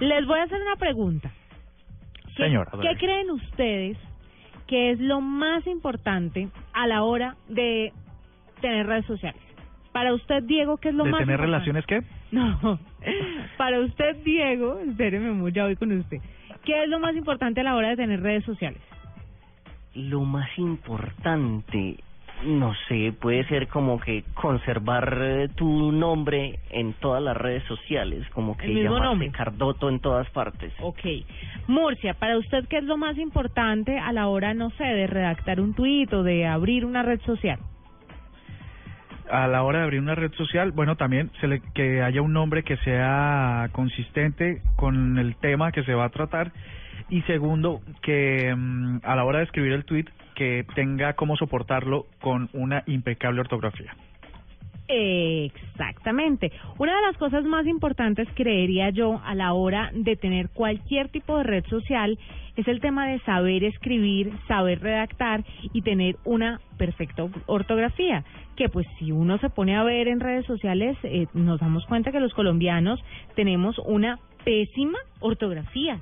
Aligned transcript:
Les 0.00 0.26
voy 0.26 0.38
a 0.38 0.44
hacer 0.44 0.60
una 0.60 0.76
pregunta. 0.76 1.30
¿Qué, 2.36 2.44
Señora, 2.44 2.70
¿Qué 2.80 2.96
creen 2.98 3.30
ustedes 3.30 3.96
que 4.66 4.90
es 4.92 5.00
lo 5.00 5.20
más 5.20 5.66
importante 5.66 6.48
a 6.72 6.86
la 6.86 7.02
hora 7.02 7.36
de 7.48 7.92
tener 8.60 8.86
redes 8.86 9.06
sociales? 9.06 9.40
Para 9.92 10.14
usted, 10.14 10.42
Diego, 10.44 10.76
¿qué 10.76 10.90
es 10.90 10.94
lo 10.94 11.04
¿De 11.04 11.10
más 11.10 11.20
tener 11.20 11.40
importante? 11.40 11.72
relaciones 11.72 11.86
qué? 11.86 12.02
No. 12.30 12.78
Para 13.56 13.80
usted, 13.80 14.16
Diego, 14.22 14.78
espéreme, 14.80 15.30
mu- 15.32 15.48
ya 15.48 15.64
voy 15.64 15.76
con 15.76 15.90
usted. 15.92 16.18
¿Qué 16.64 16.82
es 16.84 16.88
lo 16.90 17.00
más 17.00 17.16
importante 17.16 17.60
a 17.62 17.64
la 17.64 17.74
hora 17.74 17.88
de 17.88 17.96
tener 17.96 18.20
redes 18.20 18.44
sociales? 18.44 18.80
Lo 19.94 20.20
más 20.24 20.46
importante, 20.58 21.96
no 22.44 22.74
sé, 22.88 23.12
puede 23.18 23.44
ser 23.48 23.68
como 23.68 24.00
que 24.00 24.24
conservar 24.34 25.18
eh, 25.20 25.48
tu 25.54 25.92
nombre 25.92 26.60
en 26.70 26.94
todas 26.94 27.22
las 27.22 27.36
redes 27.36 27.64
sociales, 27.64 28.26
como 28.30 28.56
que 28.56 28.68
llamarse 28.68 29.04
nombre. 29.04 29.30
Cardoto 29.30 29.88
en 29.88 30.00
todas 30.00 30.28
partes. 30.30 30.72
Ok. 30.80 31.00
Murcia, 31.66 32.14
para 32.14 32.38
usted, 32.38 32.66
¿qué 32.68 32.78
es 32.78 32.84
lo 32.84 32.96
más 32.96 33.18
importante 33.18 33.98
a 33.98 34.12
la 34.12 34.28
hora, 34.28 34.54
no 34.54 34.70
sé, 34.70 34.84
de 34.84 35.06
redactar 35.06 35.60
un 35.60 35.74
tuit 35.74 36.12
o 36.12 36.22
de 36.22 36.46
abrir 36.46 36.84
una 36.84 37.02
red 37.02 37.20
social? 37.22 37.58
A 39.30 39.46
la 39.46 39.62
hora 39.62 39.80
de 39.80 39.84
abrir 39.84 40.00
una 40.00 40.14
red 40.14 40.32
social, 40.32 40.72
bueno, 40.72 40.96
también 40.96 41.30
se 41.40 41.48
le, 41.48 41.60
que 41.74 42.02
haya 42.02 42.22
un 42.22 42.32
nombre 42.32 42.62
que 42.62 42.76
sea 42.78 43.68
consistente 43.72 44.62
con 44.76 45.18
el 45.18 45.36
tema 45.36 45.70
que 45.72 45.82
se 45.84 45.94
va 45.94 46.06
a 46.06 46.10
tratar. 46.10 46.52
Y 47.10 47.22
segundo, 47.22 47.80
que 48.02 48.54
mm, 48.54 49.00
a 49.02 49.16
la 49.16 49.24
hora 49.24 49.38
de 49.38 49.44
escribir 49.44 49.72
el 49.72 49.84
tweet, 49.84 50.06
que 50.34 50.64
tenga 50.74 51.14
cómo 51.14 51.36
soportarlo 51.36 52.06
con 52.20 52.48
una 52.52 52.82
impecable 52.86 53.40
ortografía. 53.40 53.94
Exactamente. 54.88 56.50
Una 56.78 56.96
de 56.96 57.02
las 57.02 57.16
cosas 57.18 57.44
más 57.44 57.66
importantes, 57.66 58.26
creería 58.34 58.88
yo, 58.90 59.20
a 59.24 59.34
la 59.34 59.52
hora 59.52 59.90
de 59.94 60.16
tener 60.16 60.48
cualquier 60.48 61.08
tipo 61.08 61.36
de 61.36 61.44
red 61.44 61.64
social 61.66 62.18
es 62.56 62.66
el 62.66 62.80
tema 62.80 63.06
de 63.06 63.20
saber 63.20 63.64
escribir, 63.64 64.32
saber 64.48 64.80
redactar 64.80 65.44
y 65.72 65.82
tener 65.82 66.16
una 66.24 66.60
perfecta 66.78 67.28
ortografía. 67.46 68.24
Que 68.56 68.68
pues 68.68 68.86
si 68.98 69.12
uno 69.12 69.38
se 69.38 69.50
pone 69.50 69.76
a 69.76 69.84
ver 69.84 70.08
en 70.08 70.20
redes 70.20 70.46
sociales, 70.46 70.96
eh, 71.02 71.26
nos 71.34 71.60
damos 71.60 71.84
cuenta 71.86 72.10
que 72.10 72.18
los 72.18 72.32
colombianos 72.32 72.98
tenemos 73.36 73.78
una 73.78 74.18
pésima 74.44 74.98
ortografía. 75.20 76.00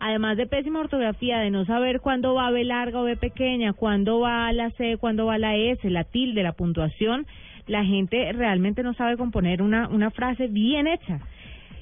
Además 0.00 0.36
de 0.36 0.46
pésima 0.46 0.80
ortografía, 0.80 1.38
de 1.38 1.50
no 1.50 1.64
saber 1.64 2.00
cuándo 2.00 2.34
va 2.34 2.50
B 2.50 2.64
larga 2.64 3.00
o 3.00 3.04
B 3.04 3.16
pequeña, 3.16 3.72
cuándo 3.72 4.20
va 4.20 4.52
la 4.52 4.70
C, 4.72 4.96
cuándo 4.96 5.26
va 5.26 5.38
la 5.38 5.56
S, 5.56 5.88
la 5.90 6.04
tilde, 6.04 6.42
la 6.42 6.52
puntuación, 6.52 7.26
la 7.66 7.84
gente 7.84 8.32
realmente 8.32 8.82
no 8.82 8.94
sabe 8.94 9.16
componer 9.16 9.60
una, 9.60 9.88
una 9.88 10.10
frase 10.10 10.46
bien 10.46 10.86
hecha. 10.86 11.20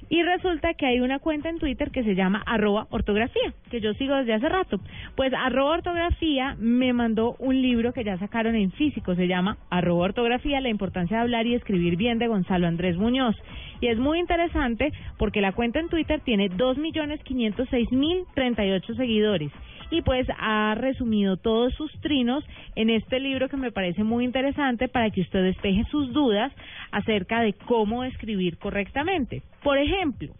Y 0.08 0.22
resulta 0.22 0.74
que 0.74 0.86
hay 0.86 1.00
una 1.00 1.18
cuenta 1.18 1.48
en 1.48 1.58
Twitter 1.58 1.90
que 1.90 2.04
se 2.04 2.14
llama 2.14 2.40
arroba 2.46 2.86
ortografía, 2.90 3.52
que 3.70 3.80
yo 3.80 3.92
sigo 3.94 4.14
desde 4.14 4.34
hace 4.34 4.48
rato. 4.48 4.78
Pues 5.16 5.32
arroba 5.34 5.72
ortografía 5.72 6.54
me 6.58 6.92
mandó 6.92 7.34
un 7.38 7.60
libro 7.60 7.92
que 7.92 8.04
ya 8.04 8.16
sacaron 8.18 8.54
en 8.54 8.70
físico, 8.72 9.16
se 9.16 9.26
llama 9.26 9.58
arroba 9.68 10.04
ortografía, 10.04 10.60
la 10.60 10.68
importancia 10.68 11.16
de 11.16 11.22
hablar 11.22 11.44
y 11.46 11.54
escribir 11.54 11.96
bien 11.96 12.18
de 12.18 12.28
Gonzalo 12.28 12.68
Andrés 12.68 12.96
Muñoz. 12.96 13.34
Y 13.80 13.88
es 13.88 13.98
muy 13.98 14.20
interesante 14.20 14.92
porque 15.18 15.40
la 15.40 15.50
cuenta 15.52 15.80
en 15.80 15.88
Twitter 15.88 16.20
tiene 16.20 16.50
2.506.038 16.50 18.96
seguidores 18.96 19.50
y 19.90 20.02
pues 20.02 20.26
ha 20.38 20.74
resumido 20.76 21.36
todos 21.36 21.74
sus 21.74 21.92
trinos 22.00 22.44
en 22.74 22.90
este 22.90 23.20
libro 23.20 23.48
que 23.48 23.56
me 23.56 23.72
parece 23.72 24.04
muy 24.04 24.24
interesante 24.24 24.88
para 24.88 25.10
que 25.10 25.20
usted 25.20 25.44
despeje 25.44 25.84
sus 25.90 26.12
dudas 26.12 26.52
acerca 26.96 27.40
de 27.40 27.52
cómo 27.52 28.04
escribir 28.04 28.56
correctamente. 28.58 29.42
Por 29.62 29.76
ejemplo, 29.78 30.32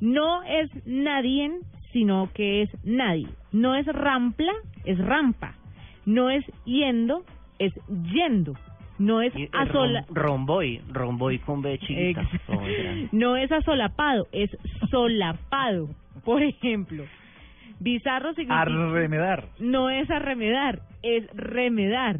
no 0.00 0.42
es 0.42 0.68
nadie, 0.86 1.50
sino 1.92 2.28
que 2.34 2.62
es 2.62 2.70
nadie. 2.84 3.28
No 3.52 3.74
es 3.76 3.86
rampla, 3.86 4.52
es 4.84 4.98
rampa. 4.98 5.54
No 6.06 6.28
es 6.30 6.44
yendo, 6.64 7.24
es 7.58 7.72
yendo. 8.12 8.54
No 8.98 9.22
es 9.22 9.34
eh, 9.36 9.48
asola... 9.52 10.04
rom- 10.08 10.14
romboy, 10.14 10.80
romboy 10.92 11.38
con 11.38 11.62
B 11.62 11.78
chiquita. 11.78 12.22
Ex- 12.22 12.48
o 12.48 12.58
grande. 12.58 13.08
no 13.12 13.36
es 13.36 13.50
asolapado, 13.52 14.26
es 14.32 14.50
solapado. 14.90 15.88
Por 16.24 16.42
ejemplo, 16.42 17.04
bizarro 17.80 18.34
significa 18.34 18.62
Arremedar. 18.62 19.48
no 19.60 19.90
es 19.90 20.10
arremedar, 20.10 20.80
es 21.02 21.26
remedar. 21.34 22.18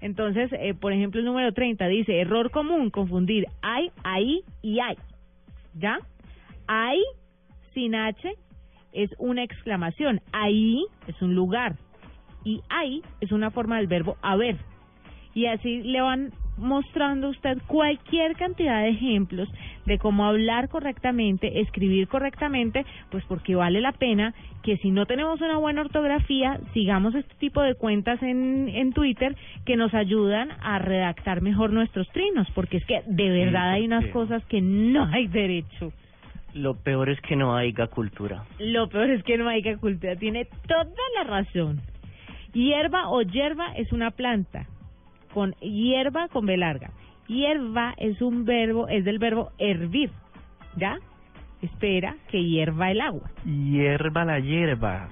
Entonces, 0.00 0.50
eh, 0.52 0.74
por 0.74 0.92
ejemplo, 0.92 1.20
el 1.20 1.26
número 1.26 1.52
30 1.52 1.86
dice, 1.88 2.20
error 2.20 2.50
común, 2.50 2.90
confundir 2.90 3.46
hay, 3.62 3.90
ahí 4.04 4.42
y 4.62 4.80
hay. 4.80 4.96
¿Ya? 5.74 5.98
Hay, 6.66 7.02
sin 7.74 7.94
H, 7.94 8.32
es 8.92 9.10
una 9.18 9.42
exclamación. 9.42 10.20
Ahí 10.32 10.84
es 11.06 11.20
un 11.20 11.34
lugar. 11.34 11.76
Y 12.44 12.62
ahí 12.68 13.02
es 13.20 13.32
una 13.32 13.50
forma 13.50 13.76
del 13.78 13.86
verbo 13.86 14.16
haber. 14.22 14.56
Y 15.34 15.46
así 15.46 15.82
le 15.82 16.00
van 16.00 16.32
mostrando 16.58 17.28
usted 17.28 17.58
cualquier 17.66 18.36
cantidad 18.36 18.82
de 18.82 18.90
ejemplos 18.90 19.48
de 19.86 19.98
cómo 19.98 20.26
hablar 20.26 20.68
correctamente, 20.68 21.60
escribir 21.60 22.08
correctamente, 22.08 22.84
pues 23.10 23.24
porque 23.24 23.54
vale 23.54 23.80
la 23.80 23.92
pena 23.92 24.34
que 24.62 24.76
si 24.78 24.90
no 24.90 25.06
tenemos 25.06 25.40
una 25.40 25.56
buena 25.56 25.80
ortografía, 25.80 26.60
sigamos 26.74 27.14
este 27.14 27.34
tipo 27.36 27.62
de 27.62 27.74
cuentas 27.74 28.22
en, 28.22 28.68
en 28.68 28.92
Twitter 28.92 29.34
que 29.64 29.76
nos 29.76 29.94
ayudan 29.94 30.50
a 30.60 30.78
redactar 30.78 31.40
mejor 31.40 31.72
nuestros 31.72 32.08
trinos, 32.08 32.46
porque 32.54 32.78
es 32.78 32.84
que 32.84 33.02
de 33.06 33.30
verdad 33.30 33.70
hay 33.70 33.86
unas 33.86 34.06
cosas 34.08 34.44
que 34.46 34.60
no 34.60 35.04
hay 35.06 35.26
derecho. 35.28 35.92
Lo 36.54 36.74
peor 36.74 37.10
es 37.10 37.20
que 37.20 37.36
no 37.36 37.56
haya 37.56 37.86
cultura. 37.86 38.44
Lo 38.58 38.88
peor 38.88 39.10
es 39.10 39.22
que 39.22 39.38
no 39.38 39.48
hay 39.48 39.62
que 39.62 39.76
cultura, 39.76 40.16
tiene 40.16 40.46
toda 40.66 40.86
la 41.16 41.24
razón. 41.24 41.80
Hierba 42.52 43.10
o 43.10 43.22
hierba 43.22 43.74
es 43.76 43.92
una 43.92 44.10
planta, 44.10 44.66
con 45.38 45.52
hierba 45.60 46.26
con 46.26 46.46
B 46.46 46.56
larga. 46.56 46.90
Hierba 47.28 47.94
es 47.96 48.20
un 48.20 48.44
verbo, 48.44 48.88
es 48.88 49.04
del 49.04 49.20
verbo 49.20 49.52
hervir, 49.58 50.10
¿ya? 50.74 50.98
Espera 51.62 52.16
que 52.28 52.42
hierva 52.42 52.90
el 52.90 53.00
agua. 53.00 53.30
Hierba 53.44 54.24
la 54.24 54.40
hierba. 54.40 55.08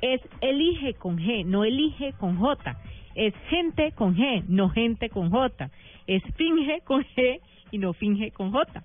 Es 0.00 0.20
elige 0.40 0.94
con 0.94 1.18
G, 1.18 1.44
no 1.46 1.64
elige 1.64 2.12
con 2.14 2.38
J. 2.38 2.76
Es 3.14 3.32
gente 3.50 3.92
con 3.92 4.16
G, 4.16 4.42
no 4.48 4.68
gente 4.70 5.10
con 5.10 5.30
J. 5.30 5.70
Es 6.08 6.24
finge 6.34 6.80
con 6.84 7.04
G 7.14 7.38
y 7.70 7.78
no 7.78 7.92
finge 7.92 8.32
con 8.32 8.50
J. 8.50 8.82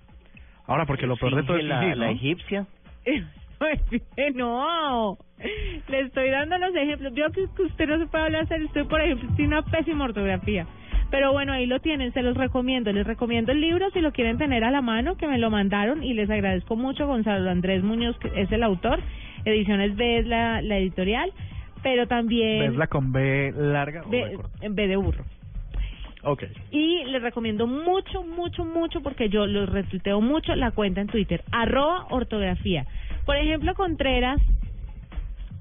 Ahora, 0.68 0.86
porque 0.86 1.08
lo 1.08 1.16
peor 1.16 1.34
de 1.34 1.42
todo 1.42 1.56
es 1.56 1.64
la, 1.64 1.80
fingir, 1.80 1.96
la 1.96 2.10
egipcia. 2.12 2.66
no, 4.34 5.18
le 5.88 6.00
estoy 6.00 6.30
dando 6.30 6.58
los 6.58 6.74
ejemplos. 6.74 7.12
Veo 7.14 7.30
que 7.30 7.46
que 7.56 7.62
usted 7.62 7.86
no 7.88 7.98
se 7.98 8.06
puede 8.06 8.24
hablar 8.24 8.48
serio. 8.48 8.66
Usted, 8.66 8.86
por 8.86 9.00
ejemplo, 9.00 9.28
tiene 9.36 9.56
una 9.58 9.62
pésima 9.62 10.04
ortografía. 10.04 10.66
Pero 11.10 11.32
bueno, 11.32 11.52
ahí 11.52 11.66
lo 11.66 11.78
tienen, 11.80 12.12
se 12.12 12.22
los 12.22 12.36
recomiendo. 12.36 12.92
Les 12.92 13.06
recomiendo 13.06 13.52
el 13.52 13.60
libro 13.60 13.88
si 13.90 14.00
lo 14.00 14.12
quieren 14.12 14.38
tener 14.38 14.64
a 14.64 14.70
la 14.72 14.82
mano, 14.82 15.16
que 15.16 15.28
me 15.28 15.38
lo 15.38 15.50
mandaron 15.50 16.02
y 16.02 16.14
les 16.14 16.28
agradezco 16.28 16.74
mucho. 16.76 17.06
Gonzalo 17.06 17.48
Andrés 17.48 17.82
Muñoz, 17.84 18.18
que 18.18 18.30
es 18.34 18.50
el 18.50 18.62
autor. 18.62 19.00
Ediciones 19.44 19.94
B 19.96 20.18
es 20.18 20.26
la, 20.26 20.60
la 20.62 20.78
editorial. 20.78 21.32
Pero 21.82 22.08
también. 22.08 22.70
¿Ves 22.70 22.76
la 22.76 22.88
con 22.88 23.12
B 23.12 23.52
larga 23.56 24.02
o 24.04 24.08
B 24.10 24.24
B- 24.24 24.32
corta? 24.34 24.50
en 24.60 24.74
B 24.74 24.88
de 24.88 24.96
burro. 24.96 25.24
Ok. 26.24 26.42
Y 26.72 27.04
les 27.04 27.22
recomiendo 27.22 27.68
mucho, 27.68 28.24
mucho, 28.24 28.64
mucho, 28.64 29.00
porque 29.00 29.28
yo 29.28 29.46
los 29.46 29.68
retuiteo 29.68 30.20
mucho, 30.20 30.56
la 30.56 30.72
cuenta 30.72 31.00
en 31.00 31.06
Twitter, 31.06 31.44
arroba 31.52 32.06
ortografía. 32.10 32.84
Por 33.26 33.36
ejemplo, 33.36 33.74
Contreras, 33.74 34.40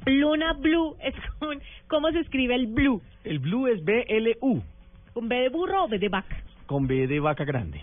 Luna 0.06 0.54
Blue, 0.54 0.96
es 1.02 1.16
con, 1.40 1.60
¿cómo 1.88 2.12
se 2.12 2.20
escribe 2.20 2.56
el 2.56 2.68
blue? 2.68 3.02
El 3.24 3.40
blue 3.40 3.68
es 3.68 3.84
B-L-U, 3.84 4.64
¿Con 5.14 5.28
B 5.28 5.36
de 5.36 5.50
burro 5.50 5.86
o 5.86 5.88
B 5.88 5.98
de 6.00 6.10
vaca? 6.10 6.38
con 6.68 6.88
B 6.88 7.08
de 7.08 7.20
vaca 7.20 7.44
grande. 7.44 7.82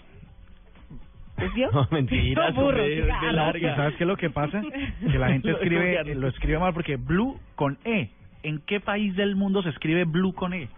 ¿Es 1.39 1.53
vio? 1.55 1.71
No, 1.73 1.89
mentira, 1.91 2.51
No, 2.51 2.55
burro, 2.55 2.79
con 2.79 2.87
B, 2.87 2.95
diga, 2.95 3.21
B 3.21 3.27
ah, 3.29 3.33
larga. 3.33 3.73
¿Y 3.73 3.77
sabes 3.77 3.97
qué 3.97 4.05
es 4.05 4.09
lo 4.09 4.17
que 4.17 4.31
pasa? 4.31 4.63
Que 5.01 5.19
la 5.19 5.29
gente 5.29 5.51
escribe, 5.51 6.15
lo 6.15 6.29
escribe 6.29 6.59
mal 6.59 6.73
porque 6.73 6.97
blue 6.97 7.39
con 7.57 7.77
E. 7.85 8.11
¿En 8.45 8.61
qué 8.61 8.81
país 8.81 9.15
del 9.17 9.37
mundo 9.37 9.63
se 9.63 9.71
escribe 9.71 10.05
blue 10.05 10.33
con 10.33 10.53
E? 10.53 10.69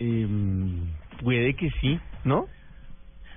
Em, 0.00 0.86
puede 1.22 1.54
que 1.54 1.70
sí, 1.80 1.98
¿no? 2.24 2.46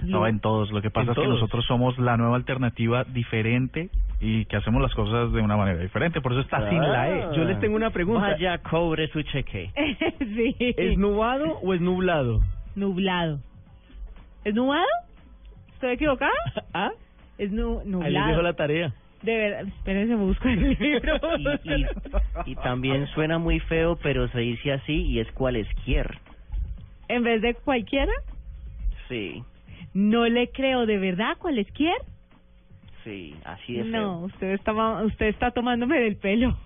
No, 0.03 0.27
en 0.27 0.39
todos. 0.39 0.71
Lo 0.71 0.81
que 0.81 0.89
pasa 0.89 1.11
es 1.11 1.17
que 1.17 1.27
nosotros 1.27 1.65
somos 1.65 1.97
la 1.97 2.17
nueva 2.17 2.35
alternativa 2.35 3.03
diferente 3.03 3.89
y 4.19 4.45
que 4.45 4.57
hacemos 4.57 4.81
las 4.81 4.93
cosas 4.93 5.31
de 5.31 5.41
una 5.41 5.57
manera 5.57 5.79
diferente. 5.79 6.21
Por 6.21 6.31
eso 6.33 6.41
está 6.41 6.69
sin 6.69 6.79
la 6.81 7.09
E. 7.09 7.35
Yo 7.35 7.43
les 7.43 7.59
tengo 7.59 7.75
una 7.75 7.89
pregunta. 7.91 8.29
Vaya, 8.31 8.57
cobre 8.59 9.07
su 9.09 9.21
cheque. 9.23 9.71
sí. 10.19 10.55
¿Es 10.59 10.97
nubado 10.97 11.59
o 11.61 11.73
es 11.73 11.81
nublado? 11.81 12.41
Nublado. 12.75 13.39
¿Es 14.43 14.53
nublado? 14.55 14.85
¿Estoy 15.73 15.91
equivocada? 15.91 16.31
¿Ah? 16.73 16.91
Es 17.37 17.51
nu 17.51 17.79
Ahí 17.79 17.85
les 17.85 18.13
dejo 18.13 18.25
nublado. 18.25 18.41
la 18.41 18.53
tarea. 18.53 18.93
De 19.23 19.37
verdad, 19.37 19.67
espérense, 19.67 20.15
me 20.15 20.23
busco 20.25 20.47
el 20.47 20.69
libro. 20.79 21.19
Y, 21.37 21.73
y, 21.73 21.85
y 22.51 22.55
también 22.55 23.05
suena 23.07 23.37
muy 23.37 23.59
feo, 23.59 23.97
pero 24.01 24.27
se 24.29 24.39
dice 24.39 24.73
así 24.73 24.93
y 24.93 25.19
es 25.19 25.31
cualesquier. 25.33 26.17
En 27.07 27.23
vez 27.23 27.41
de 27.41 27.53
cualquiera, 27.55 28.11
Sí, 29.09 29.43
no 29.93 30.27
le 30.27 30.49
creo 30.49 30.85
de 30.85 30.97
verdad, 30.97 31.37
cualesquier. 31.37 31.97
Sí, 33.03 33.35
así 33.43 33.79
es. 33.79 33.85
No, 33.85 34.21
usted 34.21 34.53
está, 34.53 34.73
usted 35.03 35.27
está 35.27 35.51
tomándome 35.51 35.99
del 35.99 36.17
pelo. 36.17 36.57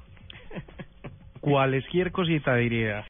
Cualesquier 1.41 2.11
cosita 2.11 2.55
diría. 2.55 3.03